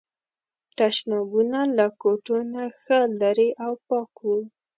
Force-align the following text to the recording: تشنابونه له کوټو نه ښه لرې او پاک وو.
تشنابونه 0.77 1.59
له 1.77 1.85
کوټو 2.01 2.37
نه 2.53 2.63
ښه 2.79 2.99
لرې 3.19 3.49
او 3.63 3.71
پاک 3.87 4.11
وو. 4.25 4.39